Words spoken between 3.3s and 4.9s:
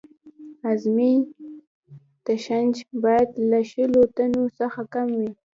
له شلو ټنو څخه